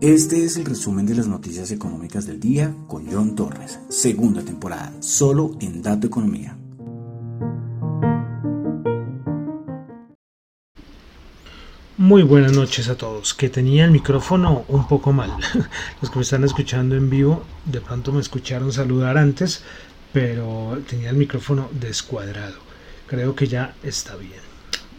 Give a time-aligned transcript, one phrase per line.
[0.00, 4.92] Este es el resumen de las noticias económicas del día con John Torres, segunda temporada,
[5.00, 6.56] solo en Dato Economía.
[11.98, 15.30] Muy buenas noches a todos, que tenía el micrófono un poco mal.
[16.00, 19.62] Los que me están escuchando en vivo de pronto me escucharon saludar antes,
[20.12, 22.56] pero tenía el micrófono descuadrado.
[23.08, 24.47] Creo que ya está bien.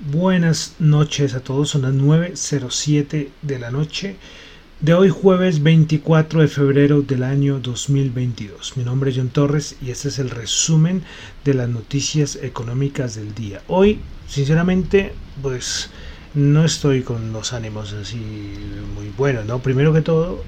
[0.01, 4.15] Buenas noches a todos, son las 9.07 de la noche
[4.79, 8.77] de hoy jueves 24 de febrero del año 2022.
[8.77, 11.03] Mi nombre es John Torres y este es el resumen
[11.43, 13.61] de las noticias económicas del día.
[13.67, 15.89] Hoy, sinceramente, pues
[16.33, 18.21] no estoy con los ánimos así
[18.95, 19.59] muy buenos, ¿no?
[19.59, 20.45] Primero que todo,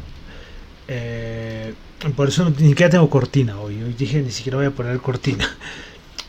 [0.87, 1.73] eh,
[2.15, 3.83] por eso ni siquiera tengo cortina hoy.
[3.83, 5.45] Hoy dije ni siquiera voy a poner cortina.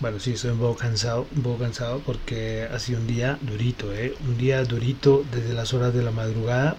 [0.02, 3.94] Bueno, sí, estoy un poco cansado, un poco cansado porque ha sido un día durito,
[3.94, 4.12] ¿eh?
[4.26, 6.76] Un día durito desde las horas de la madrugada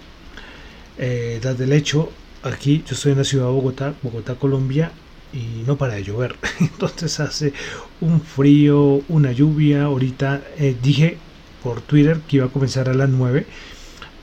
[0.98, 2.12] eh, desde el hecho,
[2.44, 4.92] aquí yo estoy en la ciudad de Bogotá, Bogotá, Colombia,
[5.32, 6.36] y no para de llover.
[6.60, 7.54] Entonces hace
[8.02, 9.86] un frío, una lluvia.
[9.86, 11.18] Ahorita eh, dije
[11.64, 13.48] por Twitter que iba a comenzar a las 9,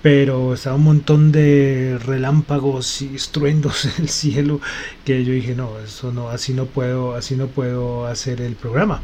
[0.02, 4.60] pero estaba un montón de relámpagos y estruendos en el cielo
[5.04, 9.02] que yo dije, no, eso no, así no puedo, así no puedo hacer el programa.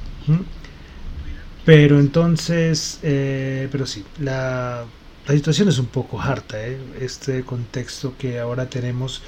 [1.65, 4.87] Pero entonces, eh, pero sí, la
[5.27, 6.65] la situación es un poco harta.
[6.65, 6.79] ¿eh?
[7.01, 9.23] Este contexto que ahora tenemos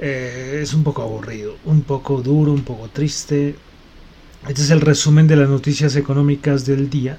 [0.00, 3.54] eh, es un poco aburrido, un poco duro, un poco triste.
[4.48, 7.18] Este es el resumen de las noticias económicas del día.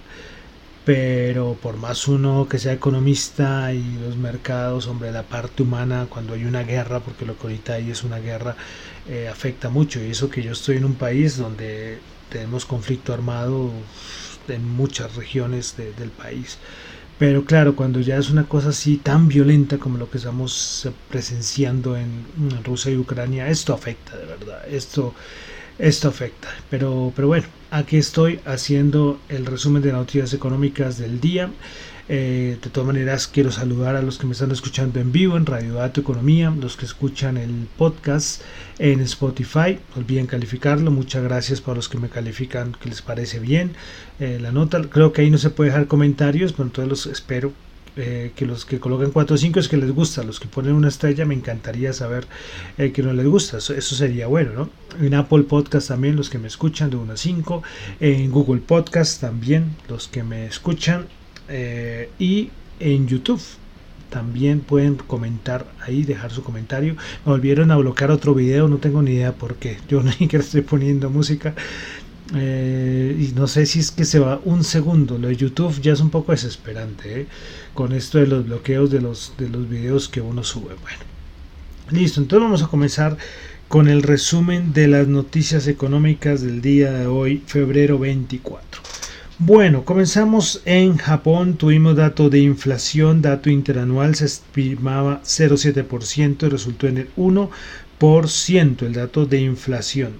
[0.85, 6.33] Pero por más uno que sea economista y los mercados, hombre, la parte humana, cuando
[6.33, 8.57] hay una guerra, porque lo que ahorita hay es una guerra,
[9.07, 10.03] eh, afecta mucho.
[10.03, 13.71] Y eso que yo estoy en un país donde tenemos conflicto armado
[14.47, 16.57] en muchas regiones del país.
[17.19, 21.95] Pero claro, cuando ya es una cosa así tan violenta como lo que estamos presenciando
[21.95, 22.25] en,
[22.63, 25.13] Rusia y Ucrania, esto afecta de verdad, esto,
[25.79, 26.49] esto afecta.
[26.69, 31.49] Pero, pero bueno, aquí estoy haciendo el resumen de noticias económicas del día.
[32.09, 35.45] Eh, de todas maneras, quiero saludar a los que me están escuchando en vivo en
[35.45, 38.41] Radio Dato Economía, los que escuchan el podcast
[38.77, 39.79] en Spotify.
[39.95, 40.91] No olviden calificarlo.
[40.91, 43.71] Muchas gracias para los que me califican, que les parece bien
[44.19, 44.81] eh, la nota.
[44.81, 47.53] Creo que ahí no se puede dejar comentarios, pero entonces los espero.
[47.95, 50.73] Eh, que los que colocan 4 o 5 es que les gusta, los que ponen
[50.73, 52.25] una estrella me encantaría saber
[52.75, 54.69] que no les gusta, eso, sería bueno, ¿no?
[54.99, 57.61] En Apple Podcast también los que me escuchan de 1 a 5,
[57.99, 61.05] en Google Podcast también los que me escuchan
[61.49, 62.49] eh, y
[62.79, 63.41] en YouTube
[64.09, 66.95] también pueden comentar ahí, dejar su comentario.
[67.25, 69.79] Me volvieron a bloquear otro video, no tengo ni idea por qué.
[69.89, 71.55] Yo ni siquiera estoy poniendo música.
[72.35, 75.17] Eh, y no sé si es que se va un segundo.
[75.17, 77.27] Lo de YouTube ya es un poco desesperante ¿eh?
[77.73, 80.75] con esto de los bloqueos de los, de los videos que uno sube.
[80.81, 81.03] Bueno,
[81.91, 82.21] listo.
[82.21, 83.17] Entonces vamos a comenzar
[83.67, 88.81] con el resumen de las noticias económicas del día de hoy, febrero 24.
[89.39, 96.87] Bueno, comenzamos en Japón, tuvimos dato de inflación, dato interanual se estimaba 0,7% y resultó
[96.87, 100.13] en el 1% el dato de inflación.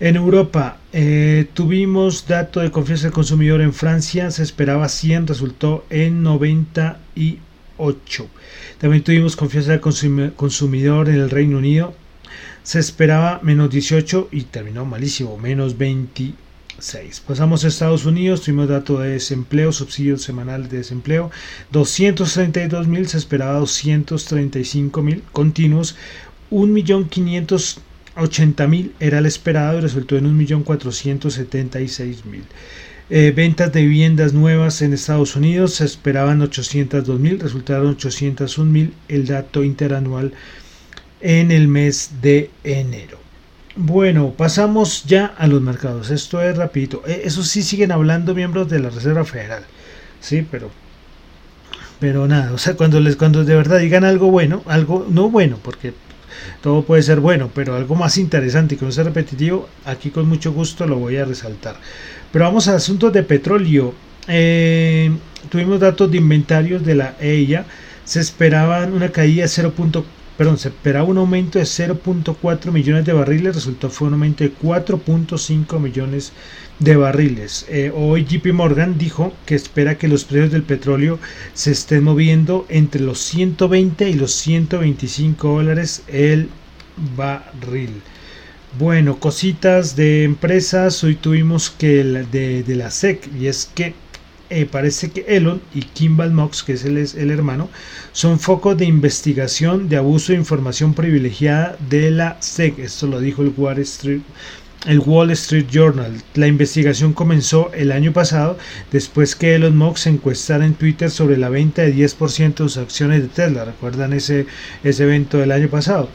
[0.00, 5.84] En Europa eh, tuvimos dato de confianza del consumidor en Francia, se esperaba 100, resultó
[5.90, 8.28] en 98.
[8.78, 11.94] También tuvimos confianza del consumidor en el Reino Unido,
[12.62, 16.32] se esperaba menos 18 y terminó malísimo, menos 20
[17.26, 21.30] Pasamos a Estados Unidos, tuvimos dato de desempleo, subsidio semanal de desempleo,
[21.72, 25.96] 232 mil, se esperaba 235 mil continuos,
[28.20, 32.42] 1.580.000 era el esperado y resultó en 1.476.000.
[33.12, 38.94] Eh, ventas de viviendas nuevas en Estados Unidos se esperaban 802 mil, resultaron 801 mil
[39.08, 40.32] el dato interanual
[41.20, 43.18] en el mes de enero.
[43.74, 46.10] Bueno, pasamos ya a los mercados.
[46.10, 47.02] Esto es rapidito.
[47.06, 49.64] Eh, eso sí siguen hablando miembros de la Reserva Federal.
[50.20, 50.70] Sí, pero
[51.98, 55.58] pero nada, o sea, cuando les cuando de verdad digan algo bueno, algo no bueno,
[55.62, 55.92] porque
[56.62, 60.28] todo puede ser bueno, pero algo más interesante y que no sea repetitivo, aquí con
[60.28, 61.76] mucho gusto lo voy a resaltar.
[62.32, 63.94] Pero vamos a asuntos de petróleo.
[64.28, 65.10] Eh,
[65.48, 67.64] tuvimos datos de inventarios de la EIA.
[68.04, 70.04] Se esperaban una caída de 0.4
[70.40, 74.54] perdón, se esperaba un aumento de 0.4 millones de barriles, resultó fue un aumento de
[74.54, 76.32] 4.5 millones
[76.78, 77.66] de barriles.
[77.68, 81.18] Eh, hoy JP Morgan dijo que espera que los precios del petróleo
[81.52, 86.48] se estén moviendo entre los 120 y los 125 dólares el
[87.18, 88.00] barril.
[88.78, 91.04] Bueno, cositas de empresas.
[91.04, 93.92] Hoy tuvimos que de, de la SEC y es que
[94.50, 97.70] eh, parece que Elon y Kimball Mox, que es el, el hermano,
[98.12, 102.78] son focos de investigación de abuso de información privilegiada de la SEC.
[102.80, 104.22] Esto lo dijo el Wall Street,
[104.86, 106.22] el Wall Street Journal.
[106.34, 108.58] La investigación comenzó el año pasado
[108.90, 113.22] después que Elon Musk encuestara en Twitter sobre la venta de 10% de sus acciones
[113.22, 113.64] de Tesla.
[113.64, 114.46] ¿Recuerdan ese,
[114.82, 116.08] ese evento del año pasado?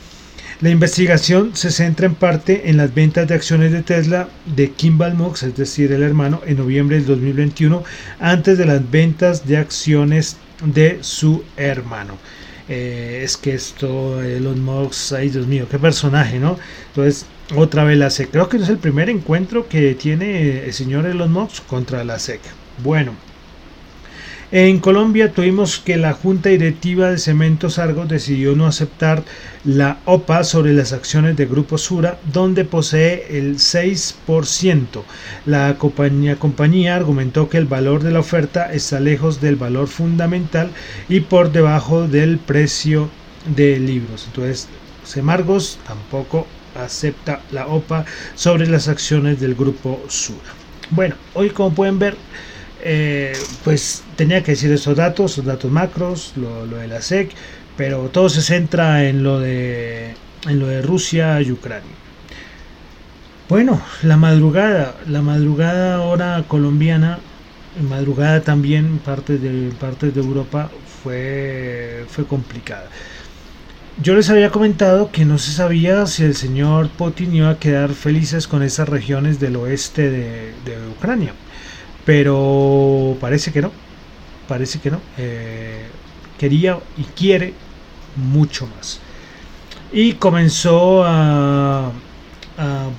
[0.61, 5.13] La investigación se centra en parte en las ventas de acciones de Tesla de Kimball
[5.13, 7.83] Mox, es decir, el hermano, en noviembre del 2021,
[8.21, 12.17] antes de las ventas de acciones de su hermano.
[12.69, 16.57] Eh, es que esto, Elon Musk, ay Dios mío, qué personaje, ¿no?
[16.87, 18.31] Entonces, otra vez la SEC.
[18.31, 22.39] Creo que es el primer encuentro que tiene el señor Elon Musk contra la SEC.
[22.81, 23.11] Bueno,
[24.51, 29.23] en Colombia tuvimos que la Junta Directiva de Cementos Argos decidió no aceptar
[29.63, 35.03] la OPA sobre las acciones de Grupo Sura, donde posee el 6%.
[35.45, 40.69] La compañía, compañía argumentó que el valor de la oferta está lejos del valor fundamental
[41.09, 43.09] y por debajo del precio
[43.55, 44.25] de libros.
[44.27, 44.67] Entonces,
[45.03, 46.45] Semargos tampoco
[46.75, 48.05] acepta la OPA
[48.35, 50.53] sobre las acciones del Grupo Sura.
[50.91, 52.15] Bueno, hoy como pueden ver,
[52.87, 53.33] eh,
[53.63, 57.31] pues tenía que decir esos datos, esos datos macros, lo, de la SEC,
[57.75, 60.13] pero todo se centra en lo de,
[60.47, 61.95] en lo de Rusia y Ucrania.
[63.49, 67.17] Bueno, la madrugada, la madrugada hora colombiana,
[67.89, 70.69] madrugada también partes de, partes de Europa
[71.01, 72.87] fue, fue complicada.
[73.99, 77.93] Yo les había comentado que no se sabía si el señor Putin iba a quedar
[77.93, 80.53] felices con esas regiones del oeste de
[80.95, 81.33] Ucrania
[82.05, 83.71] pero parece que no,
[84.47, 85.01] parece que no.
[85.17, 85.87] Eh,
[86.37, 87.53] quería y quiere
[88.15, 88.99] mucho más.
[89.91, 91.91] Y comenzó a,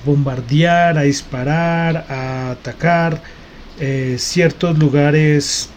[0.05, 3.21] bombardear, a disparar, a atacar
[3.79, 5.69] eh, ciertos lugares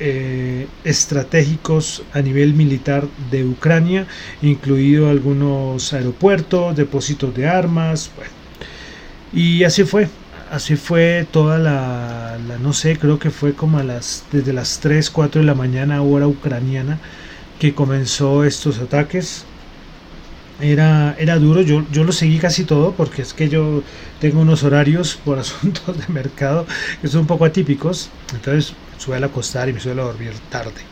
[0.00, 4.06] eh, estratégicos a nivel militar de Ucrania,
[4.40, 8.10] incluido algunos aeropuertos, depósitos de armas.
[9.32, 10.08] y así fue,
[10.52, 15.10] así fue toda la, no sé, creo que fue como a las, desde las 3,
[15.10, 16.98] 4 de la mañana hora ucraniana
[17.58, 19.44] que comenzó estos ataques.
[20.60, 23.82] Era, era duro, yo, yo lo seguí casi todo porque es que yo
[24.20, 26.66] tengo unos horarios por asuntos de mercado
[27.00, 30.82] que son un poco atípicos, entonces suelo acostar y me suelo dormir tarde.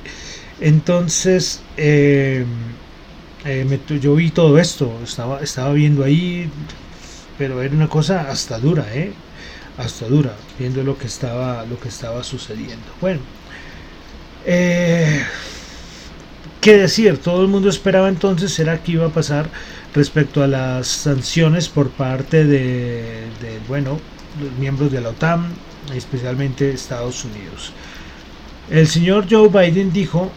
[0.61, 2.45] Entonces, eh,
[3.45, 6.51] eh, yo vi todo esto, estaba, estaba viendo ahí,
[7.39, 9.13] pero era una cosa hasta dura, ¿eh?
[9.81, 12.87] Hasta dura, viendo lo que estaba, lo que estaba sucediendo.
[13.01, 13.21] Bueno,
[14.47, 15.25] eh,
[16.61, 17.19] ¿qué decir?
[17.19, 19.49] Todo el mundo esperaba entonces era que iba a pasar
[19.95, 23.99] respecto a las sanciones por parte de, de bueno,
[24.41, 25.49] los miembros de la OTAN,
[25.95, 27.73] especialmente Estados Unidos.
[28.71, 30.31] El señor Joe Biden dijo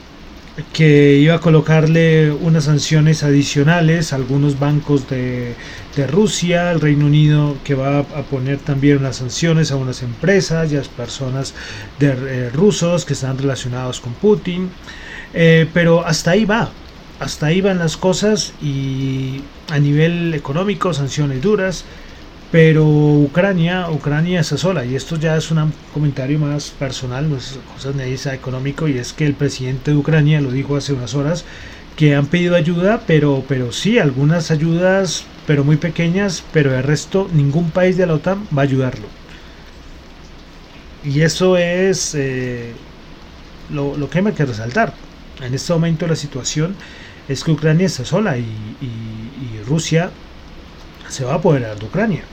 [0.72, 5.56] que iba a colocarle unas sanciones adicionales a algunos bancos de,
[6.08, 10.78] Rusia, el Reino Unido que va a poner también unas sanciones a unas empresas y
[10.78, 11.54] a personas
[12.00, 14.70] de, eh, rusos que están relacionados con Putin.
[15.34, 16.70] Eh, pero hasta ahí va,
[17.20, 19.42] hasta ahí van las cosas y
[19.72, 21.86] a nivel económico sanciones duras
[22.54, 27.58] pero Ucrania, Ucrania está sola y esto ya es un comentario más personal, no es
[27.74, 31.46] cosa de económico y es que el presidente de Ucrania lo dijo hace unas horas
[31.96, 37.28] que han pedido ayuda, pero, pero sí, algunas ayudas, pero muy pequeñas, pero el resto
[37.34, 39.08] ningún país de la OTAN va a ayudarlo.
[41.04, 42.72] Y eso es eh,
[43.72, 44.94] lo, que hay que resaltar.
[45.42, 46.76] En este momento la situación
[47.28, 48.46] es que Ucrania está sola y
[49.66, 50.12] Rusia
[51.10, 52.24] se va a apoderar de Ucrania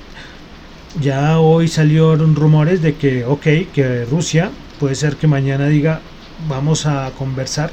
[0.99, 6.01] ya hoy salieron rumores de que, ok, que Rusia puede ser que mañana diga
[6.49, 7.71] vamos a conversar,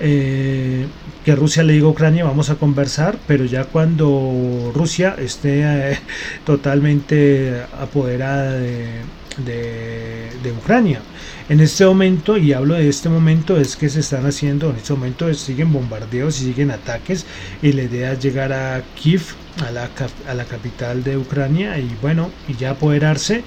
[0.00, 0.86] eh,
[1.24, 5.98] que Rusia le diga a Ucrania vamos a conversar, pero ya cuando Rusia esté eh,
[6.44, 9.00] totalmente apoderada de,
[9.44, 11.00] de, Ucrania.
[11.46, 14.94] En este momento, y hablo de este momento, es que se están haciendo, en este
[14.94, 17.26] momento siguen bombardeos y siguen ataques
[17.60, 19.20] y la idea es llegar a Kiev,
[19.66, 19.90] a la,
[20.26, 23.44] a la capital de Ucrania y bueno, y ya apoderarse.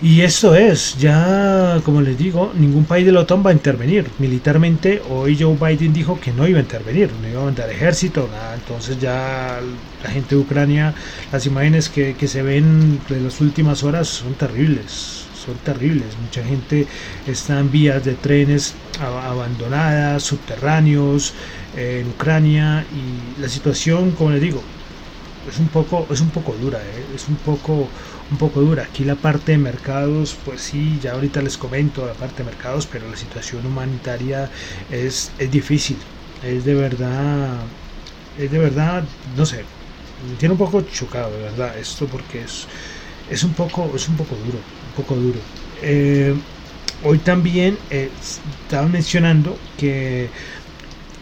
[0.00, 4.06] Y esto es, ya como les digo, ningún país de la OTAN va a intervenir.
[4.18, 8.28] Militarmente, hoy Joe Biden dijo que no iba a intervenir, no iba a mandar ejército,
[8.32, 8.54] nada.
[8.54, 9.60] Entonces ya
[10.02, 10.94] la gente de Ucrania,
[11.30, 16.16] las imágenes que, que se ven de las últimas horas son terribles, son terribles.
[16.20, 16.86] Mucha gente
[17.26, 21.34] está en vías de trenes abandonadas, subterráneos,
[21.76, 24.62] en Ucrania y la situación, como les digo,
[25.48, 27.04] es un poco, es un poco dura, ¿eh?
[27.14, 27.88] es un poco,
[28.30, 28.84] un poco dura.
[28.84, 32.86] Aquí la parte de mercados, pues sí, ya ahorita les comento la parte de mercados,
[32.86, 34.50] pero la situación humanitaria
[34.90, 35.96] es, es difícil,
[36.44, 37.60] es de verdad,
[38.38, 39.04] es de verdad,
[39.36, 39.64] no sé,
[40.28, 42.66] me tiene un poco chocado, de verdad, esto porque es,
[43.30, 44.58] es un poco, es un poco duro,
[44.96, 45.38] poco duro.
[45.82, 46.34] Eh,
[47.04, 48.10] hoy también eh,
[48.64, 50.28] estaban mencionando que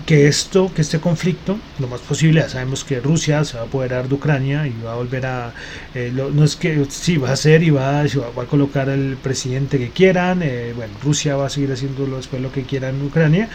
[0.07, 3.67] que esto, que este conflicto, lo más posible, ya sabemos que Rusia se va a
[3.67, 5.53] apoderar de Ucrania y va a volver a,
[5.95, 8.03] eh, no es que sí va a ser y va,
[8.37, 12.43] va, a colocar el presidente que quieran, eh, bueno, Rusia va a seguir haciendo después
[12.43, 13.49] lo que quiera en Ucrania,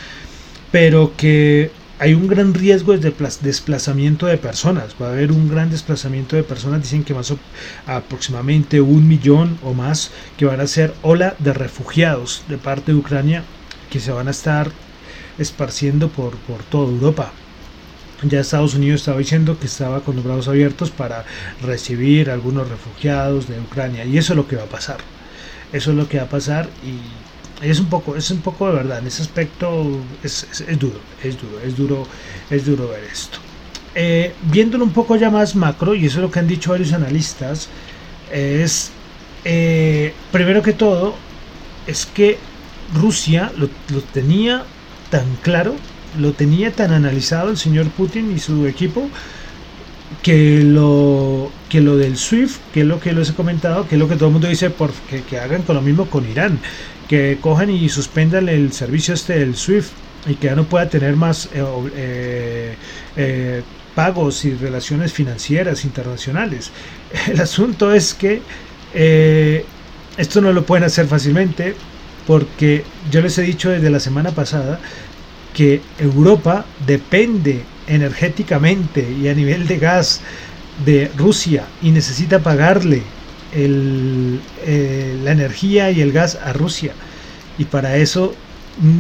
[0.72, 5.70] pero que hay un gran riesgo de desplazamiento de personas, va a haber un gran
[5.70, 7.34] desplazamiento de personas, dicen que más
[7.88, 12.98] aproximadamente un millón o más que van a ser ola de refugiados de parte de
[12.98, 13.44] Ucrania
[13.90, 14.72] que se van a estar
[15.38, 17.32] esparciendo por, por toda Europa.
[18.24, 21.26] Ya Estados Unidos estaba diciendo que estaba con los brazos abiertos para
[21.62, 24.98] recibir algunos refugiados de Ucrania y eso es lo que va a pasar.
[25.72, 27.00] Eso es lo que va a pasar y
[27.70, 29.00] es un poco, es un poco de verdad.
[29.00, 30.48] En ese aspecto es,
[30.80, 32.08] duro, es duro, es duro,
[32.50, 33.40] es duro ver esto.
[33.96, 36.94] Eh, viéndolo un poco ya más macro, y eso es lo que han dicho varios
[36.94, 37.70] analistas,
[38.32, 38.92] es
[39.46, 41.16] eh, primero que todo,
[41.88, 42.38] es que
[42.94, 44.64] Rusia lo, lo tenía
[45.10, 45.76] tan claro,
[46.20, 49.10] lo tenía tan analizado el señor Putin y su equipo,
[50.22, 54.00] que lo, que lo del SWIFT, que es lo que les he comentado, que es
[54.00, 56.60] lo que todo el mundo dice, por, que, hagan con lo mismo con Irán,
[57.08, 59.92] que cojan y suspendan el servicio este del SWIFT
[60.28, 61.64] y que ya no pueda tener más eh,
[61.96, 62.76] eh,
[63.16, 63.62] eh,
[63.94, 66.72] pagos y relaciones financieras internacionales.
[67.28, 68.42] El asunto es que
[70.18, 71.76] esto no lo pueden hacer fácilmente
[72.26, 74.80] porque yo les he dicho desde la semana pasada
[75.54, 80.22] que Europa depende energéticamente y a nivel de gas
[80.86, 83.04] de Rusia y necesita pagarle
[83.56, 86.94] eh, la energía y el gas a Rusia.
[87.58, 88.36] Y para eso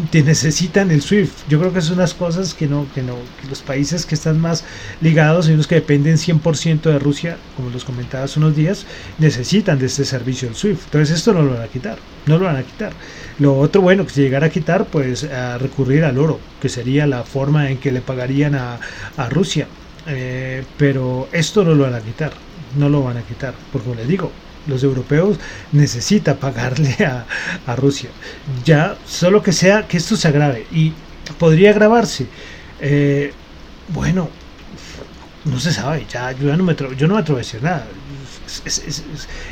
[0.09, 1.49] te necesitan el SWIFT.
[1.49, 3.15] Yo creo que son unas cosas que no, que no,
[3.49, 4.63] los países que están más
[5.01, 8.85] ligados y los que dependen 100% de Rusia, como los comentaba hace unos días,
[9.19, 10.85] necesitan de este servicio el SWIFT.
[10.85, 12.93] Entonces esto no lo van a quitar, no lo van a quitar.
[13.39, 17.05] Lo otro bueno que se llegara a quitar, pues a recurrir al oro, que sería
[17.05, 18.79] la forma en que le pagarían a,
[19.17, 19.67] a Rusia.
[20.07, 22.31] Eh, pero esto no lo van a quitar,
[22.77, 24.31] no lo van a quitar, porque como les digo,
[24.67, 25.37] los europeos
[25.71, 26.95] necesita pagarle
[27.65, 28.09] a, Rusia.
[28.63, 30.93] Ya, solo que sea que esto se agrave y
[31.37, 32.27] podría agravarse.
[32.79, 33.33] Eh,
[33.89, 34.29] bueno,
[35.45, 37.87] no se sabe, ya yo, no, me yo no me atrevo a nada.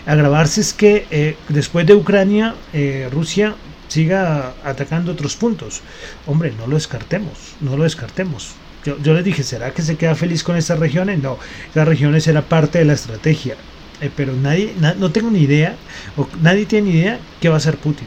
[0.06, 3.56] agravarse es que eh, después de Ucrania, eh, Rusia
[3.88, 5.82] siga atacando otros puntos.
[6.26, 8.54] Hombre, no lo descartemos, no lo descartemos.
[8.86, 11.22] Yo, yo les dije, ¿será que se queda feliz con estas regiones?
[11.22, 13.56] No, estas regiones era parte de la estrategia.
[14.04, 15.78] Eh, pero nadie, no tengo ni idea,
[16.18, 18.06] o nadie tiene ni idea qué va a hacer Putin.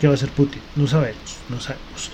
[0.00, 0.60] ¿Qué va a hacer Putin?
[0.74, 2.10] No sabemos, no sabemos.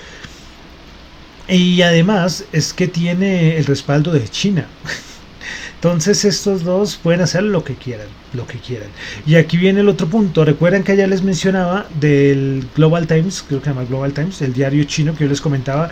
[1.49, 4.67] Y además es que tiene el respaldo de China.
[5.77, 8.89] Entonces estos dos pueden hacer lo que quieran, lo que quieran.
[9.27, 10.45] Y aquí viene el otro punto.
[10.45, 14.53] Recuerden que ya les mencionaba del Global Times, creo que se llama Global Times, el
[14.53, 15.91] diario chino que yo les comentaba,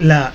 [0.00, 0.32] la,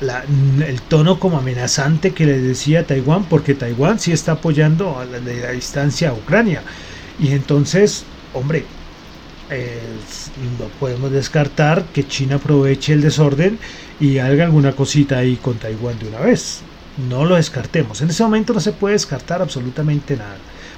[0.66, 5.20] el tono como amenazante que le decía Taiwán, porque Taiwán sí está apoyando a la,
[5.52, 6.62] distancia a Ucrania.
[7.20, 8.04] Y entonces,
[8.34, 8.66] hombre,
[10.60, 13.60] no podemos descartar que China aproveche el desorden
[14.00, 16.62] y haga alguna cosita ahí con Taiwán de una vez.
[17.10, 18.02] No lo descartemos.
[18.02, 20.38] En ese momento no se puede descartar absolutamente nada,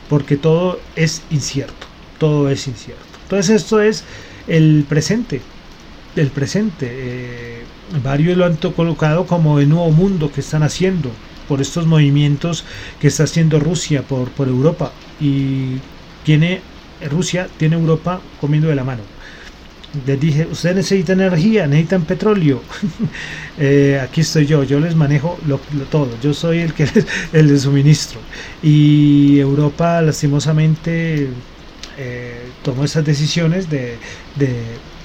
[0.09, 1.87] porque todo es incierto.
[2.19, 3.03] Todo es incierto.
[3.23, 4.03] Entonces esto es
[4.47, 5.41] el presente.
[6.15, 6.87] El presente.
[6.91, 7.63] Eh,
[8.03, 11.11] varios lo han colocado como el nuevo mundo que están haciendo
[11.47, 12.65] por estos movimientos
[12.99, 14.91] que está haciendo Rusia por, por Europa.
[15.19, 15.77] Y
[16.23, 16.61] tiene
[17.09, 19.03] Rusia tiene Europa comiendo de la mano.
[20.05, 22.61] Les dije ustedes necesitan energía necesitan petróleo
[23.57, 25.37] eh, aquí estoy yo yo les manejo
[25.89, 26.09] todo.
[26.21, 28.19] Yo soy el que les, el de suministro.
[28.61, 31.29] Y Europa lastimosamente
[31.97, 33.97] eh, tomó esas decisiones de,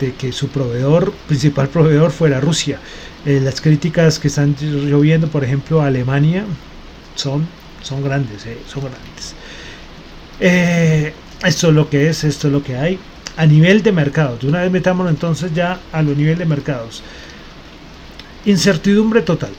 [0.08, 2.78] que su proveedor, principal proveedor fuera Rusia.
[3.26, 6.44] Eh, las críticas que están lloviendo, por ejemplo, Alemania,
[7.14, 7.46] son,
[7.82, 9.34] son grandes, eh, son grandes.
[11.44, 12.98] esto es lo que es, esto es lo que hay.
[13.36, 17.02] A nivel de mercados, de una vez metámonos entonces ya a lo nivel de mercados.
[18.44, 19.50] Incertidumbre total.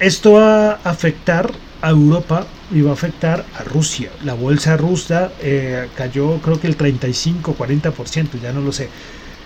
[0.00, 1.50] Esto va a afectar
[1.82, 4.10] a Europa y va a afectar a Rusia.
[4.24, 8.88] La bolsa rusa eh, cayó creo que el 35-40%, ya no lo sé.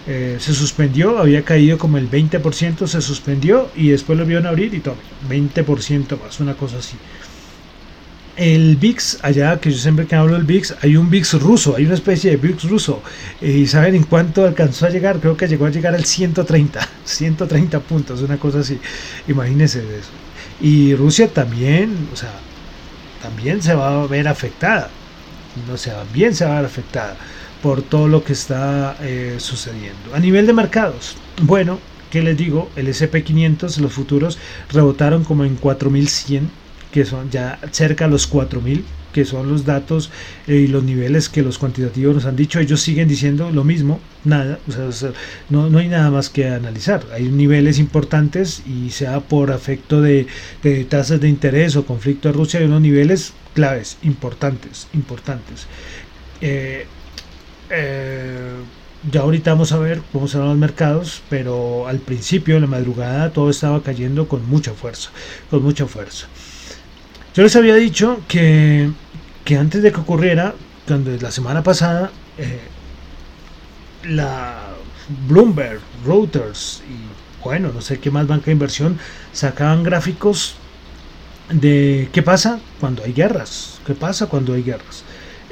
[0.06, 4.75] Eh, se suspendió, había caído como el 20%, se suspendió y después lo vieron abrir
[4.75, 4.96] y todo,
[5.30, 6.96] 20% más, una cosa así.
[8.37, 11.87] el VIX, allá que yo siempre que hablo del VIX, hay un VIX ruso, hay
[11.87, 13.02] una especie de VIX ruso.
[13.40, 15.20] ¿Y saben en cuánto alcanzó a llegar?
[15.20, 18.78] Creo que llegó a llegar al 130, 130 puntos, una cosa así.
[19.28, 20.11] Imagínense eso.
[20.61, 22.32] Y Rusia también, o sea,
[23.23, 24.90] también se va a ver afectada.
[25.68, 27.16] No sea, bien se va a ver afectada
[27.64, 30.14] por todo lo que está eh, sucediendo.
[30.14, 31.78] A nivel de mercados, bueno,
[32.11, 32.68] ¿qué les digo?
[32.76, 34.38] El SP500, los futuros,
[34.71, 36.50] rebotaron como en 4100
[36.92, 40.11] que son ya cerca de los 4000 que son los datos
[40.47, 43.99] eh, y los niveles que los cuantitativos nos han dicho, ellos siguen diciendo lo mismo,
[44.25, 45.12] nada, o sea,
[45.49, 47.02] no, no, hay nada más que analizar.
[47.14, 50.26] Hay niveles importantes y sea por afecto de,
[50.62, 55.66] de, tasas de interés o conflicto de Rusia, hay unos niveles claves, importantes, importantes.
[56.42, 56.87] Eh,
[57.71, 58.54] eh,
[59.11, 63.30] ya ahorita vamos a ver cómo serán los mercados, pero al principio, en la madrugada,
[63.30, 65.11] todo estaba cayendo con mucha fuerza,
[65.50, 66.26] con mucha fuerza.
[67.35, 68.90] Yo les había dicho que,
[69.59, 70.54] antes de que ocurriera,
[70.87, 72.61] cuando la semana pasada, eh,
[74.04, 74.75] la
[75.28, 78.99] Bloomberg, Reuters y bueno, no sé qué más banca de inversión
[79.33, 80.54] sacaban gráficos
[81.50, 85.04] de qué pasa cuando hay guerras, qué pasa cuando hay guerras.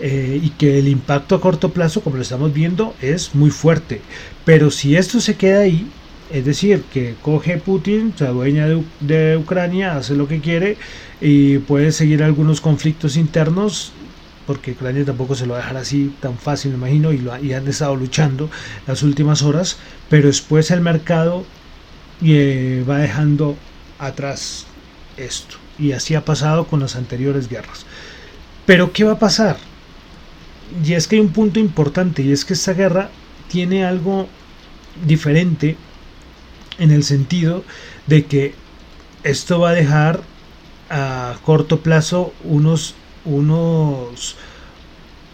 [0.05, 4.01] Eh, y que el impacto a corto plazo, como lo estamos viendo, es muy fuerte.
[4.45, 5.89] Pero si esto se queda ahí,
[6.33, 8.67] es decir, que coge Putin, se adueña
[8.99, 10.77] de, Ucrania, hace lo que quiere
[11.21, 13.93] y puede seguir algunos conflictos internos,
[14.45, 17.33] porque Ucrania tampoco se lo va a dejar así tan fácil, me imagino, y, lo,
[17.33, 18.51] han estado luchando
[18.89, 19.77] las últimas horas,
[20.09, 21.45] pero después el mercado
[22.25, 23.57] eh, va dejando
[24.01, 24.67] atrás
[25.17, 25.59] esto.
[25.79, 27.87] Y así ha pasado con las anteriores guerras.
[28.67, 29.59] Pero ¿qué va a pasar?
[30.85, 33.11] Y es que hay un punto importante, y es que esta guerra
[33.49, 34.29] tiene algo
[35.07, 35.77] diferente
[36.79, 37.65] en el sentido
[38.07, 38.55] de que
[39.23, 40.23] esto va a dejar
[40.91, 44.37] a corto plazo unos, unos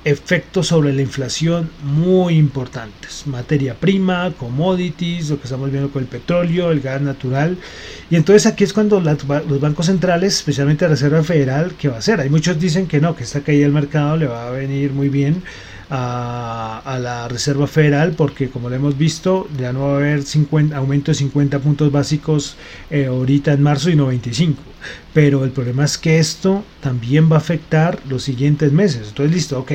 [0.08, 3.26] efectos sobre la inflación muy importantes.
[3.26, 7.56] Materia prima, commodities, lo que estamos viendo con el petróleo, el gas natural.
[8.10, 11.98] Y entonces aquí es cuando los bancos centrales, especialmente la Reserva Federal, ¿qué va a
[11.98, 12.20] hacer?
[12.20, 15.08] Hay muchos dicen que no, que esta caída del mercado le va a venir muy
[15.08, 15.42] bien
[15.90, 20.76] a, la Reserva Federal porque como lo hemos visto ya no va a haber 50,
[20.76, 22.56] aumento de 50 puntos básicos
[22.90, 24.60] eh, ahorita en marzo y 95
[25.14, 29.08] pero el problema es que esto también va a afectar los siguientes meses.
[29.08, 29.72] Entonces listo ok.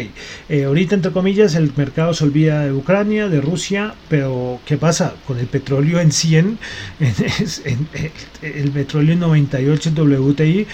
[0.50, 5.16] Eh, ahorita entre comillas el mercado se olvida de Ucrania de Rusia pero ¿qué pasa?
[5.28, 6.60] con el petróleo en 100
[7.66, 7.88] en,
[8.42, 10.68] el petróleo en 98 WTI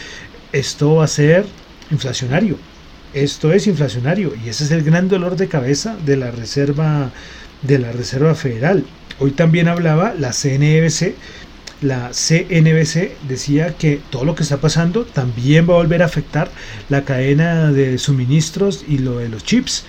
[0.52, 1.45] esto va a ser
[1.91, 2.58] inflacionario
[3.13, 7.12] esto es inflacionario y ese es el gran dolor de cabeza de la Reserva
[7.62, 8.86] de la Reserva Federal.
[9.19, 11.15] Hoy también hablaba la CNBC,
[11.82, 16.50] la CNBC decía que todo lo que está pasando también va a volver a afectar
[16.89, 19.86] la cadena de suministros y lo de los chips.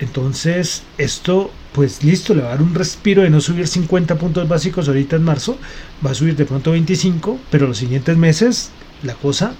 [0.00, 4.48] Entonces, esto, pues listo, le va a dar un respiro de no subir 50 puntos
[4.48, 5.58] básicos ahorita en marzo,
[6.04, 8.70] va a subir de pronto 25, pero los siguientes meses
[9.02, 9.54] la cosa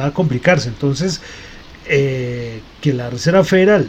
[0.00, 0.68] va a complicarse.
[0.68, 1.20] Entonces,
[1.92, 3.88] eh, que la Reserva Federal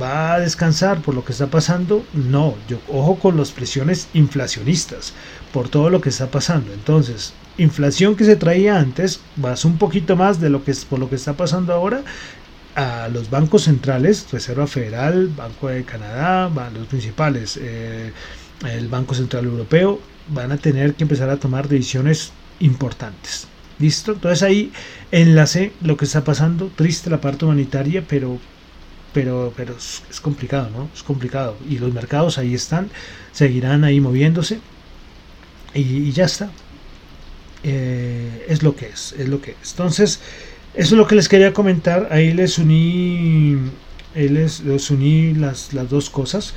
[0.00, 5.14] va a descansar por lo que está pasando, no, yo ojo con las presiones inflacionistas
[5.52, 6.72] por todo lo que está pasando.
[6.72, 11.00] Entonces, inflación que se traía antes, vas un poquito más de lo que es por
[11.00, 12.04] lo que está pasando ahora
[12.76, 18.12] a los bancos centrales, Reserva Federal, Banco de Canadá, los principales, eh,
[18.64, 23.48] el Banco Central Europeo, van a tener que empezar a tomar decisiones importantes.
[23.78, 24.12] ¿Listo?
[24.12, 24.72] Entonces ahí
[25.12, 28.38] enlace lo que está pasando, triste la parte humanitaria, pero
[29.12, 30.88] pero, pero es, complicado, ¿no?
[30.94, 31.56] Es complicado.
[31.68, 32.90] Y los mercados ahí están,
[33.32, 34.60] seguirán ahí moviéndose
[35.74, 36.50] y, ya está.
[37.64, 39.70] Eh, es lo que es, es lo que es.
[39.72, 40.20] Entonces,
[40.74, 42.08] eso es lo que les quería comentar.
[42.10, 43.56] Ahí les uní,
[44.14, 46.54] les, les uní las, las dos cosas.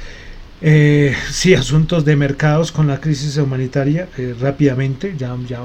[0.63, 5.15] Eh, sí, asuntos de mercados con la crisis humanitaria eh, rápidamente.
[5.17, 5.61] Ya, ya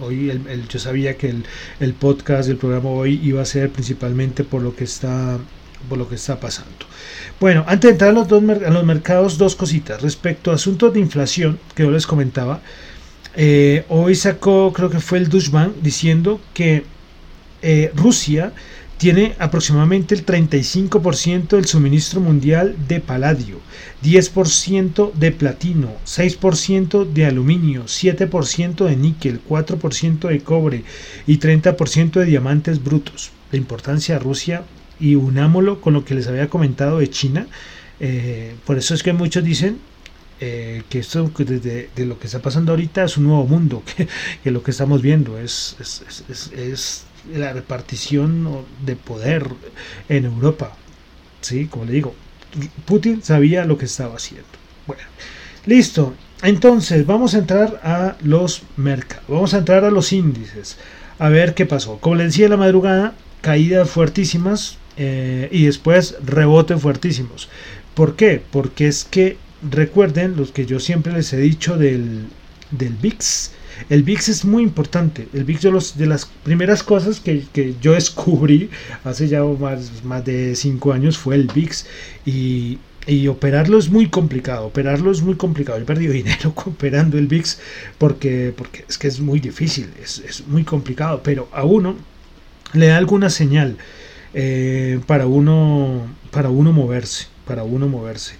[0.00, 1.44] hoy el, yo sabía que el,
[1.80, 5.38] el, podcast, el programa hoy iba a ser principalmente por lo que está
[5.88, 6.86] por lo que está pasando.
[7.40, 10.00] Bueno, antes de entrar a los, dos, a los mercados, dos cositas.
[10.00, 12.60] Respecto a asuntos de inflación, que yo les comentaba,
[13.34, 16.84] eh, hoy sacó, creo que fue el Dushman, diciendo que
[17.62, 18.52] eh, Rusia
[19.02, 23.58] tiene aproximadamente el 35% del suministro mundial de paladio,
[24.04, 30.84] 10% de platino, 6% de aluminio, 7% de níquel, 4% de cobre
[31.26, 33.32] y 30% de diamantes brutos.
[33.50, 34.62] La importancia de Rusia
[35.00, 37.48] y unámoslo con lo que les había comentado de China.
[37.98, 39.78] Eh, por eso es que muchos dicen
[40.38, 43.82] eh, que esto de, lo que está pasando ahorita es un nuevo mundo,
[44.44, 45.76] que, lo que estamos viendo es,
[46.56, 49.46] es la repartición de poder
[50.08, 50.76] en Europa.
[51.40, 52.14] Sí, como le digo,
[52.86, 54.48] Putin sabía lo que estaba haciendo.
[54.86, 55.02] Bueno,
[55.66, 56.14] listo.
[56.42, 60.76] Entonces, vamos a entrar a los mercados, vamos a entrar a los índices,
[61.18, 61.98] a ver qué pasó.
[61.98, 67.48] Como le decía la madrugada, caídas fuertísimas eh, y después rebote fuertísimos.
[67.94, 68.42] ¿Por qué?
[68.50, 69.36] Porque es que
[69.70, 72.26] recuerden los que yo siempre les he dicho del,
[72.72, 73.52] del VIX.
[73.88, 75.28] El VIX es muy importante.
[75.32, 78.70] El VIX de, los, de las primeras cosas que, que, yo descubrí
[79.04, 81.86] hace ya más, más de 5 años fue el VIX.
[82.26, 84.66] Y, y, operarlo es muy complicado.
[84.66, 85.78] Operarlo es muy complicado.
[85.78, 87.58] He perdido dinero operando el VIX
[87.98, 89.90] porque, porque es que es muy difícil.
[90.02, 91.22] Es, es muy complicado.
[91.22, 91.96] Pero a uno
[92.72, 93.76] le da alguna señal
[94.34, 97.26] eh, para, uno, para uno moverse.
[97.46, 98.34] Para uno moverse.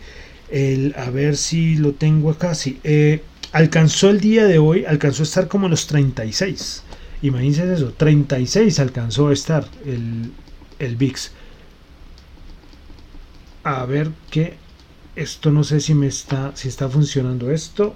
[0.50, 2.52] El, a ver si lo tengo acá.
[2.84, 6.82] Eh, alcanzó el día de hoy, alcanzó a estar como los 36.
[7.22, 10.32] Imagínense eso, 36 alcanzó a estar el,
[10.78, 11.30] el VIX.
[13.64, 14.54] A ver qué.
[15.14, 16.56] Esto no sé si me está.
[16.56, 17.94] si está funcionando esto.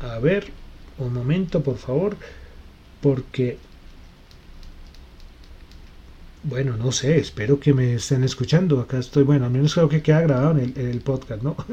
[0.00, 0.50] A ver.
[0.98, 2.16] Un momento, por favor.
[3.00, 3.58] Porque.
[6.44, 8.80] Bueno, no sé, espero que me estén escuchando.
[8.80, 11.56] Acá estoy, bueno, al menos creo que queda grabado en el podcast, ¿no?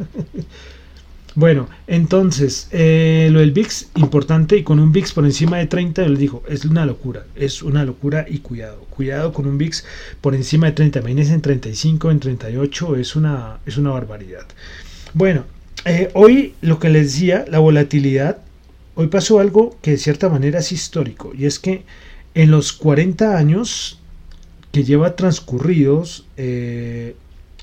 [1.35, 6.03] Bueno, entonces, eh, lo del VIX, importante, y con un VIX por encima de 30,
[6.03, 9.85] yo les digo, es una locura, es una locura y cuidado, cuidado con un VIX
[10.21, 14.45] por encima de 30, imagínense en 35, en 38, es una, es una barbaridad.
[15.13, 15.45] Bueno,
[15.85, 18.39] eh, hoy lo que les decía, la volatilidad,
[18.95, 21.83] hoy pasó algo que de cierta manera es histórico, y es que
[22.33, 23.99] en los 40 años
[24.71, 27.15] que lleva transcurridos eh,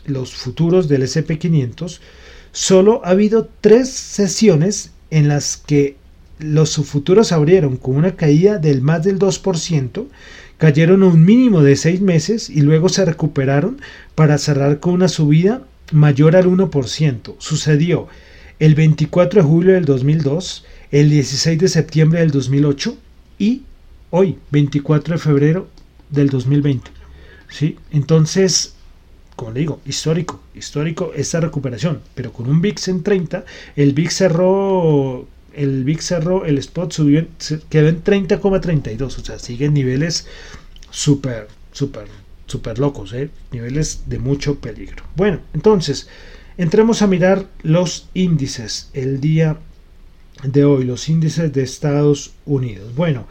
[0.06, 1.98] los futuros del SP500,
[2.58, 5.96] Solo ha habido tres sesiones en las que
[6.38, 10.06] los futuros abrieron con una caída del más del 2%,
[10.56, 13.78] cayeron a un mínimo de seis meses y luego se recuperaron
[14.14, 17.34] para cerrar con una subida mayor al 1%.
[17.36, 18.08] Sucedió
[18.58, 22.96] el 24 de julio del 2002, el 16 de septiembre del 2008
[23.38, 23.64] y
[24.08, 25.68] hoy, 24 de febrero
[26.08, 26.90] del 2020.
[27.50, 27.76] ¿Sí?
[27.90, 28.75] Entonces,
[29.36, 33.44] como le digo, histórico, histórico esta recuperación, pero con un VIX en 30,
[33.76, 37.26] el VIX cerró, el VIX cerró, el spot subió,
[37.68, 40.26] quedó en 30,32, o sea, siguen niveles
[40.90, 42.06] súper, súper,
[42.46, 43.28] súper locos, ¿eh?
[43.52, 45.04] niveles de mucho peligro.
[45.16, 46.08] Bueno, entonces,
[46.56, 49.58] entremos a mirar los índices el día
[50.42, 52.94] de hoy, los índices de Estados Unidos.
[52.94, 53.26] Bueno,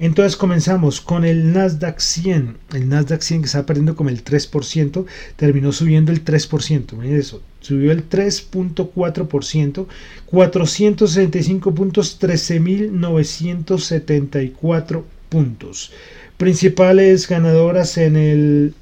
[0.00, 2.56] entonces comenzamos con el Nasdaq 100.
[2.72, 5.04] El Nasdaq 100 que estaba perdiendo como el 3%,
[5.36, 6.96] terminó subiendo el 3%.
[6.96, 9.86] Miren eso, subió el 3.4%,
[10.24, 15.92] 465 puntos, 13.974 puntos.
[16.38, 18.72] Principales ganadoras en el,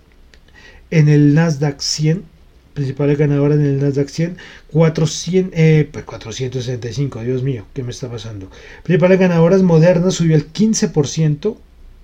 [0.93, 2.38] en el Nasdaq 100
[2.79, 4.37] principales ganadoras en el Nasdaq 100,
[4.71, 8.49] 400, eh, 465, pues, Dios mío, ¿qué me está pasando?
[8.85, 11.57] Principales ganadoras modernas subió el 15%,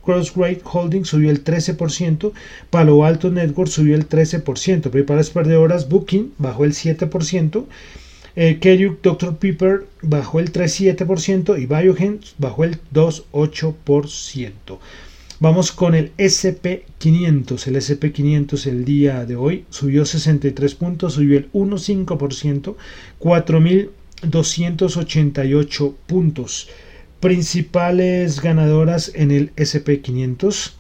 [0.05, 2.33] Crossrate Holding subió el 13%,
[2.71, 7.67] Palo Alto Network subió el 13%, principales perdedoras Booking bajó el 7%,
[8.35, 9.37] eh, Dr.
[9.37, 14.81] Pepper bajó el 3,7% y Biogen bajó el 2,8%.
[15.45, 17.67] Vamos con el SP500.
[17.67, 22.77] El SP500 el día de hoy subió 63 puntos, subió el 1,5%,
[23.21, 26.71] 4.288 puntos.
[27.21, 30.73] Principales ganadoras en el SP500.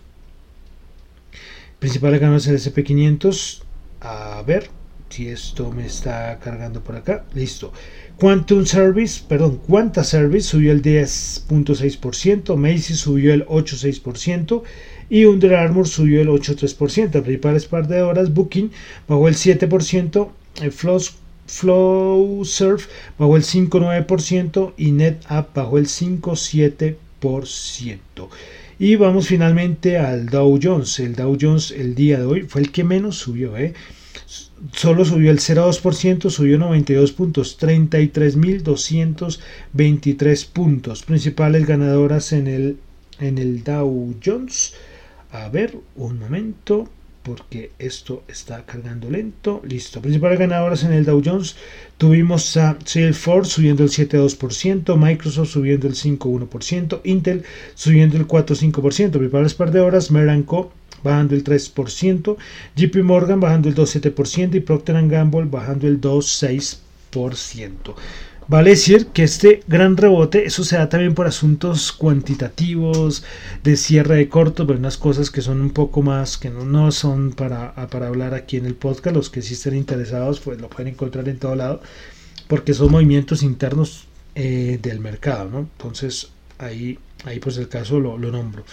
[1.78, 3.60] Principales ganadoras en el SP500.
[4.00, 4.70] A ver
[5.10, 7.26] si esto me está cargando por acá.
[7.34, 7.70] Listo.
[8.18, 14.62] Quantum Service, perdón, Quanta Service subió el 10.6%, Macy's subió el 8.6%
[15.10, 17.22] y Under Armour subió el 8.3%.
[17.22, 17.68] Principales
[18.02, 18.70] horas, Booking
[19.08, 20.28] bajó el 7%,
[20.70, 21.00] Flow,
[21.46, 22.86] Flow Surf
[23.18, 28.28] bajó el 5.9% y NetApp bajó el 5.7%.
[28.78, 31.00] Y vamos finalmente al Dow Jones.
[31.00, 33.56] El Dow Jones el día de hoy fue el que menos subió.
[33.56, 33.72] ¿eh?
[34.72, 41.02] Solo subió el 0,2%, subió 92 puntos, 33.223 puntos.
[41.02, 42.78] Principales ganadoras en el,
[43.20, 44.72] en el Dow Jones.
[45.30, 46.88] A ver, un momento,
[47.22, 49.60] porque esto está cargando lento.
[49.64, 50.00] Listo.
[50.00, 51.56] Principales ganadoras en el Dow Jones.
[51.98, 59.10] Tuvimos a Salesforce subiendo el 7,2%, Microsoft subiendo el 5,1%, Intel subiendo el 4,5%.
[59.10, 60.72] Principales perdedoras, Meranco
[61.04, 62.36] bajando el 3%,
[62.74, 67.94] JP Morgan bajando el 2,7% y Procter Gamble bajando el 2,6%.
[68.46, 73.24] Vale decir que este gran rebote, eso se da también por asuntos cuantitativos,
[73.62, 76.92] de cierre de cortos, pero unas cosas que son un poco más, que no, no
[76.92, 79.16] son para, para hablar aquí en el podcast.
[79.16, 81.80] Los que sí estén interesados, pues lo pueden encontrar en todo lado,
[82.46, 85.60] porque son movimientos internos eh, del mercado, ¿no?
[85.60, 88.64] Entonces ahí, ahí pues el caso lo, lo nombro.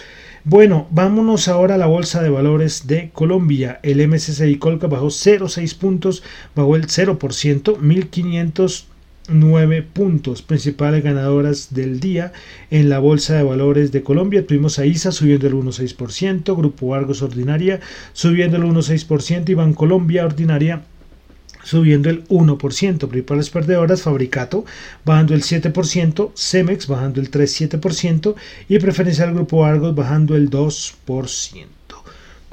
[0.44, 3.80] Bueno, vámonos ahora a la bolsa de valores de Colombia.
[3.84, 6.24] El MSCI Colca bajó 0,6 puntos,
[6.56, 8.88] bajó el 0%, 1500
[9.30, 12.34] 9 puntos principales ganadoras del día
[12.70, 14.46] en la Bolsa de Valores de Colombia.
[14.46, 17.80] Tuvimos a ISA subiendo el 1,6%, Grupo Argos Ordinaria
[18.14, 20.84] subiendo el 1,6% y Bancolombia Ordinaria
[21.72, 23.08] subiendo el 1%.
[23.08, 24.66] Principales perdedoras, Fabricato
[25.06, 28.36] bajando el 7%, Cemex bajando el 3,7%
[28.68, 31.66] y Preferencial Grupo Argos bajando el 2%.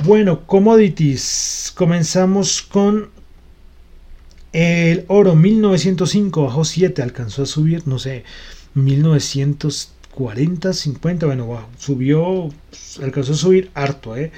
[0.04, 1.72] Bueno, commodities.
[1.74, 3.08] Comenzamos con
[4.52, 8.22] el oro 1905 bajó 7, alcanzó a subir, no sé,
[8.74, 12.48] 1940, 50, bueno, subió,
[13.02, 14.30] alcanzó a subir harto, ¿eh?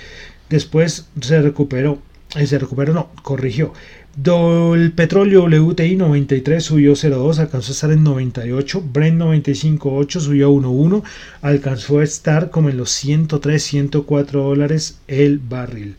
[0.49, 1.99] Después se recuperó,
[2.35, 3.75] eh, se recuperó, no, corrigió.
[4.17, 8.83] El petróleo WTI 93 subió 0,2, alcanzó a estar en 98.
[8.93, 11.03] Brent 95,8 subió 1,1,
[11.43, 15.97] alcanzó a estar como en los 103, 104 dólares el barril.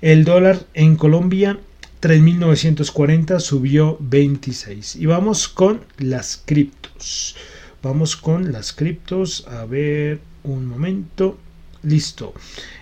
[0.00, 1.58] El dólar en Colombia
[2.00, 4.96] 3.940 subió 26.
[4.96, 7.36] Y vamos con las criptos.
[7.82, 9.46] Vamos con las criptos.
[9.46, 11.36] A ver, un momento.
[11.82, 12.34] Listo.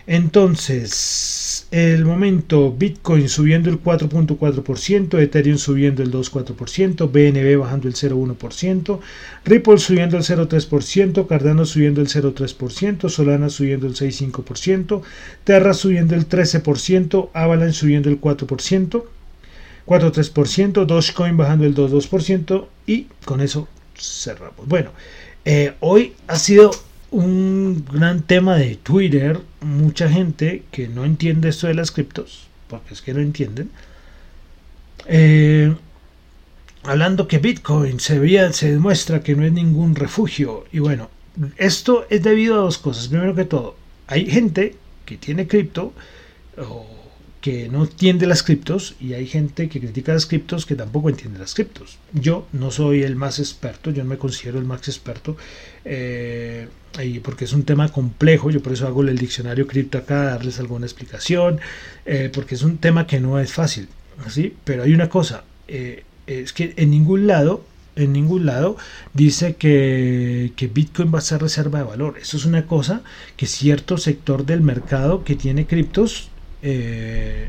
[0.09, 9.01] Entonces, el momento Bitcoin subiendo el 4.4%, Ethereum subiendo el 2.4%, BNB bajando el 0.1%,
[9.45, 15.03] Ripple subiendo el 0.3%, Cardano subiendo el 0.3%, Solana subiendo el 6.5%,
[15.45, 19.05] Terra subiendo el 13%, Avalanche subiendo el 4%,
[19.87, 24.67] 4.3%, Dogecoin bajando el 2.2% y con eso cerramos.
[24.67, 24.91] Bueno,
[25.45, 26.71] eh, hoy ha sido
[27.11, 32.95] un gran tema de Twitter, mucha gente que no entiende esto de las criptos, porque
[32.95, 33.71] es que no entienden,
[35.07, 35.75] eh,
[36.83, 40.65] hablando que Bitcoin se, veía, se demuestra que no es ningún refugio.
[40.73, 41.11] Y bueno,
[41.57, 43.09] esto es debido a dos cosas.
[43.09, 45.93] Primero que todo, hay gente que tiene cripto
[47.41, 51.39] que no entiende las criptos y hay gente que critica las criptos que tampoco entiende
[51.39, 51.99] las criptos.
[52.13, 55.37] Yo no soy el más experto, yo no me considero el más experto
[55.85, 56.69] eh,
[57.23, 60.87] porque es un tema complejo, yo por eso hago el diccionario cripto acá, darles alguna
[60.87, 61.61] explicación,
[62.07, 63.89] eh, porque es un tema que no es fácil,
[64.29, 64.55] ¿sí?
[64.65, 68.77] Pero hay una cosa, eh, es que en ningún lado en ningún lado
[69.13, 72.17] dice que, que, Bitcoin va a ser reserva de valor.
[72.23, 73.03] Eso es una cosa
[73.37, 76.31] que cierto sector del mercado que tiene criptos
[76.63, 77.49] eh,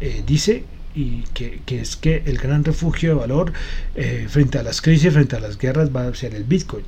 [0.00, 0.64] eh, dice
[0.94, 3.52] y que, es que el gran refugio de valor
[3.94, 6.84] eh, frente a las crisis, frente a las guerras va a ser el Bitcoin.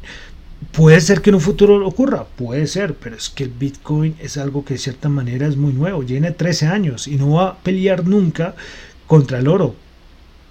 [0.72, 4.36] Puede ser que en un futuro ocurra, puede ser, pero es que el Bitcoin es
[4.36, 7.58] algo que de cierta manera es muy nuevo, tiene 13 años y no va a
[7.58, 8.54] pelear nunca
[9.06, 9.74] contra el oro.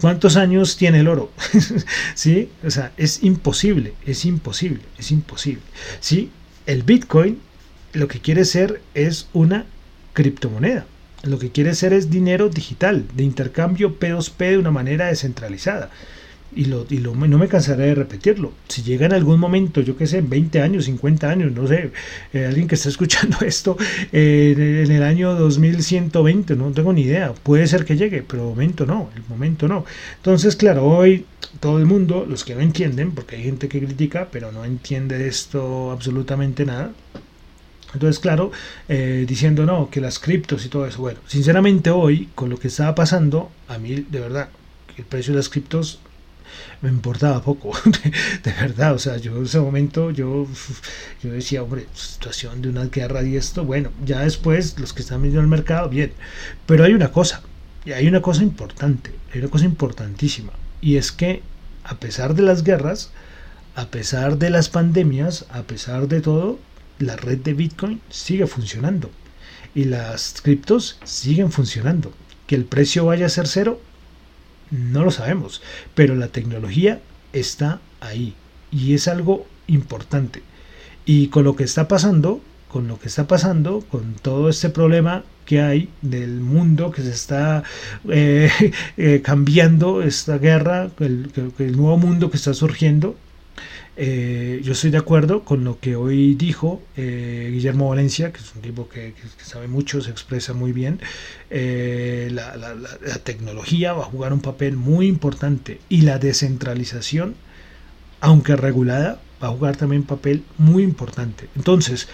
[0.01, 1.32] ¿Cuántos años tiene el oro?
[2.15, 2.49] ¿Sí?
[2.65, 5.62] O sea, es imposible, es imposible, es imposible.
[5.99, 6.29] ¿Sí?
[6.65, 7.39] El Bitcoin
[7.93, 9.65] lo que quiere ser es una
[10.13, 10.86] criptomoneda.
[11.23, 15.89] Lo que quiere ser es dinero digital, de intercambio P2P de una manera descentralizada.
[16.56, 18.52] Y, lo, y lo, no me cansaré de repetirlo.
[18.67, 21.91] Si llega en algún momento, yo qué sé, en 20 años, 50 años, no sé,
[22.34, 23.76] eh, alguien que está escuchando esto
[24.12, 27.34] en el año 2120, no tengo ni idea.
[27.34, 29.86] Puede ser que llegue, pero el momento no, el momento no.
[30.17, 31.26] Entonces, claro, hoy
[31.60, 35.28] todo el mundo, los que no entienden, porque hay gente que critica, pero no entiende
[35.28, 36.91] esto absolutamente nada,
[37.93, 38.51] entonces, claro,
[38.89, 40.99] eh, diciendo no, que las criptos y todo eso.
[40.99, 44.49] Bueno, sinceramente hoy, con lo que estaba pasando, a mí de verdad,
[44.97, 45.99] el precio de las criptos
[46.82, 47.71] me importaba poco,
[48.43, 50.47] de, verdad, o sea, yo en ese momento yo,
[51.23, 55.21] yo decía, hombre, situación de una guerra y esto, bueno, ya después los que están
[55.21, 56.13] viendo el mercado, bien,
[56.65, 57.41] pero hay una cosa,
[57.86, 60.51] y hay una cosa importante, hay una cosa importantísima,
[60.82, 61.41] y es que
[61.84, 63.12] a pesar de las guerras,
[63.75, 66.60] a pesar de las pandemias, a pesar de todo,
[66.99, 69.10] la red de Bitcoin sigue funcionando
[69.75, 72.12] y las criptos siguen funcionando.
[72.47, 73.79] Que el precio vaya a ser cero,
[74.69, 75.62] no lo sabemos,
[75.95, 77.01] pero la tecnología
[77.32, 78.34] está ahí
[78.71, 80.41] y es algo importante.
[81.06, 85.23] Y con lo que está pasando, con lo que está pasando, con todo este problema
[85.45, 87.63] que hay del mundo que se está
[88.10, 88.49] eh,
[88.97, 93.15] eh, cambiando, esta guerra, el nuevo mundo que está surgiendo,
[93.95, 98.56] Eh, yo estoy de acuerdo con lo que hoy dijo eh, Guillermo Valencia, que es
[98.56, 100.99] un tipo que, sabe mucho, se expresa muy bien.
[101.51, 102.73] Eh, la, la,
[103.23, 107.36] tecnología va a jugar un papel muy importante y la descentralización,
[108.19, 111.49] aunque regulada, va a jugar también un papel muy importante.
[111.56, 112.08] Entonces,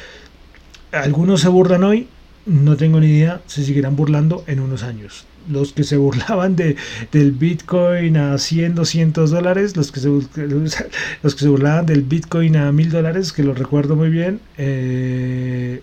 [0.91, 2.09] algunos se burlan hoy,
[2.49, 6.75] no tengo ni idea, se seguirán burlando en unos años los que se burlaban de,
[7.11, 10.09] del Bitcoin a 100, 200 dólares, los que se,
[11.23, 15.81] los que se burlaban del Bitcoin a 1000 dólares, que lo recuerdo muy bien, eh,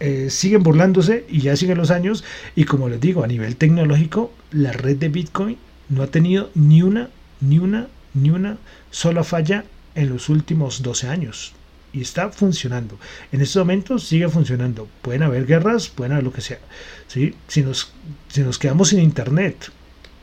[0.00, 2.24] eh, siguen burlándose y ya siguen los años.
[2.54, 6.82] Y como les digo, a nivel tecnológico, la red de Bitcoin no ha tenido ni
[6.82, 8.56] una, ni una, ni una
[8.90, 11.52] sola falla en los últimos 12 años
[11.96, 12.98] y está funcionando.
[13.32, 14.86] En estos momentos sigue funcionando.
[15.00, 16.58] Pueden haber guerras, pueden haber lo que sea.
[17.08, 17.34] ¿sí?
[17.48, 17.90] Si, nos,
[18.28, 19.72] si nos quedamos sin internet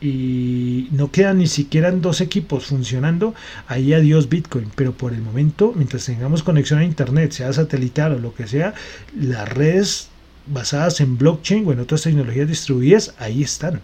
[0.00, 3.34] y no quedan ni siquiera dos equipos funcionando,
[3.66, 4.70] ahí adiós Bitcoin.
[4.76, 8.74] Pero por el momento, mientras tengamos conexión a internet, sea satelital o lo que sea,
[9.18, 10.10] las redes
[10.46, 13.80] basadas en blockchain o en otras tecnologías distribuidas, ahí están.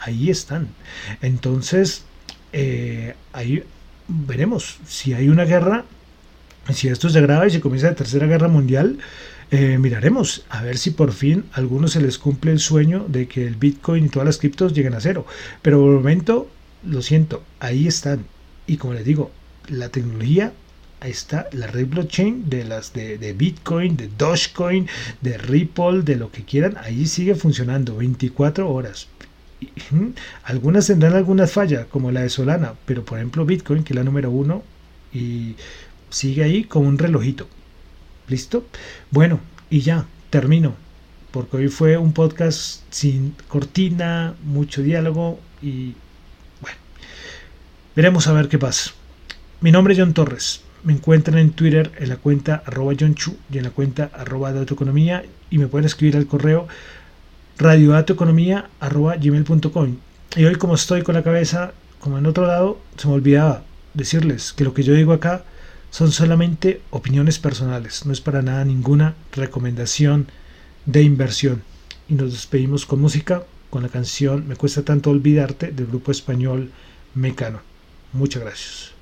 [0.00, 0.66] Ahí están.
[1.20, 2.02] Entonces,
[2.52, 3.62] eh, ahí
[4.08, 5.84] veremos si hay una guerra
[6.70, 8.98] si esto se agrava y se comienza la tercera guerra mundial,
[9.50, 13.28] eh, miraremos a ver si por fin a algunos se les cumple el sueño de
[13.28, 15.26] que el Bitcoin y todas las criptos lleguen a cero.
[15.60, 16.48] Pero por el momento,
[16.86, 18.24] lo siento, ahí están.
[18.66, 19.30] Y como les digo,
[19.68, 20.52] la tecnología,
[21.00, 24.88] ahí está, la red blockchain de las de, de Bitcoin, de Dogecoin,
[25.20, 29.08] de Ripple, de lo que quieran, ahí sigue funcionando 24 horas.
[30.44, 34.04] Algunas tendrán algunas fallas, como la de Solana, pero por ejemplo Bitcoin, que es la
[34.04, 34.62] número uno,
[35.12, 35.56] y
[36.12, 37.48] sigue ahí con un relojito.
[38.28, 38.64] ¿Listo?
[39.10, 40.74] Bueno, y ya, termino.
[41.30, 45.94] Porque hoy fue un podcast sin cortina, mucho diálogo y
[46.60, 46.76] bueno,
[47.96, 48.92] veremos a ver qué pasa.
[49.60, 50.60] Mi nombre es John Torres.
[50.84, 54.52] Me encuentran en Twitter en la cuenta arroba John Chu y en la cuenta arroba
[54.52, 56.68] de economía y me pueden escribir al correo
[59.20, 59.96] gmail.com.
[60.36, 63.62] Y hoy como estoy con la cabeza como en otro lado, se me olvidaba
[63.94, 65.44] decirles que lo que yo digo acá
[65.92, 70.26] son solamente opiniones personales, no es para nada ninguna recomendación
[70.86, 71.62] de inversión.
[72.08, 76.70] Y nos despedimos con música, con la canción Me cuesta tanto olvidarte del grupo español
[77.14, 77.60] Mecano.
[78.14, 79.01] Muchas gracias.